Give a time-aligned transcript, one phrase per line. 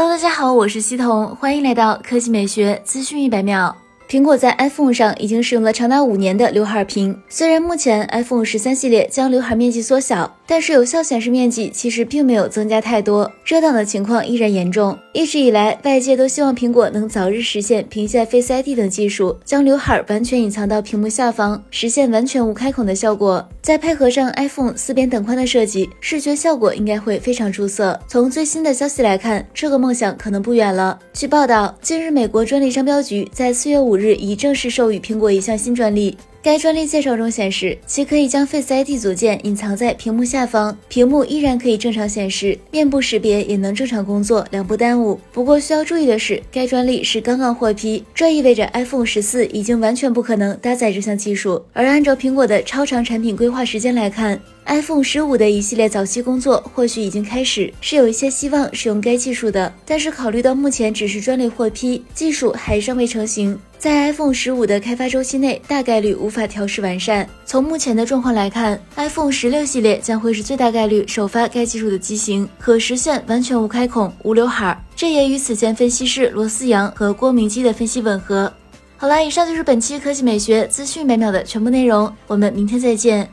[0.00, 3.76] Hello，大家好，我是西彤，欢迎来到科技美学资讯一百秒。
[4.08, 7.20] 苹果在 iPhone 上已经使用了长达五年的刘海屏。
[7.28, 14.98] 虽然目前 iPhone 十三系列将刘海面积缩小，但是有效显示面积其实并没有增加太多，遮挡的情况依然严重。
[15.12, 23.46] 一直以来，外界都希望苹果能早日实现屏下 Face ID 等技术，将刘海完全隐藏到屏幕下方，实现完全无开孔的效果。
[23.60, 28.00] 再配合上 iPhone 四边等宽的设计，视觉效果应该会非常出色。
[28.08, 30.98] 从最新的消息来看，这个梦想可能不远了。
[31.12, 36.16] 据报道，近日美国专利商标局在四月五日已正式授予苹果一项新专利。
[36.40, 45.20] 该专利介绍中显示，其可以将 Face ID 组件隐藏在屏幕下方，屏幕依然可以正常显示，面部识别也能正常工作，两不耽误。
[45.32, 51.62] 不过需要注意的是，该专利是刚刚获批，这意味着 iPhone 十四已经完全不可能搭载这项技术。
[51.72, 59.74] 而按照苹果的超长产品规划时间来看，iPhone 十五的一系列早期工作或许已经开始，是有一些希望使用该技术的。
[59.84, 63.58] 但是考虑到目前只是专利获批，技术还尚未成型。
[63.78, 67.28] 在 iPhone 十五的开发周期内，大概率无法调试完善。
[67.46, 74.76] 从目前的状况来看，iPhone 十六系列将会是最大概率首发该技术的机型，可实现完全无开孔、无刘海。
[74.96, 78.52] 这也与此前分析师罗思阳和郭明基的分析吻合。
[78.96, 83.30] 好了，以上就是本期科技美学资讯每秒的全部内容，我们明天再见。